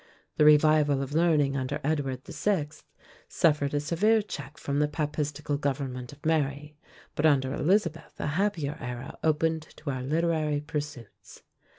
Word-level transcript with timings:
The 0.37 0.45
revival 0.45 1.03
of 1.03 1.13
learning 1.13 1.55
under 1.55 1.79
Edward 1.83 2.23
the 2.23 2.33
Sixth 2.33 2.83
suffered 3.27 3.75
a 3.75 3.79
severe 3.79 4.23
check 4.23 4.57
from 4.57 4.79
the 4.79 4.87
papistical 4.87 5.57
government 5.59 6.11
of 6.11 6.25
Mary; 6.25 6.75
but 7.13 7.27
under 7.27 7.53
Elizabeth 7.53 8.15
a 8.19 8.25
happier 8.25 8.79
era 8.81 9.19
opened 9.23 9.67
to 9.77 9.91
our 9.91 10.01
literary 10.01 10.59
pursuits. 10.61 11.43